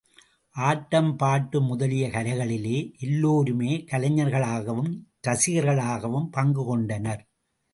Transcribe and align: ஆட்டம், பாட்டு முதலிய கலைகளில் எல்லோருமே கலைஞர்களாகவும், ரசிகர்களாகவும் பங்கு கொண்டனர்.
ஆட்டம், 0.55 1.15
பாட்டு 1.15 1.61
முதலிய 1.61 2.09
கலைகளில் 2.09 2.95
எல்லோருமே 2.99 3.85
கலைஞர்களாகவும், 3.91 4.91
ரசிகர்களாகவும் 5.27 6.27
பங்கு 6.31 6.65
கொண்டனர். 6.65 7.23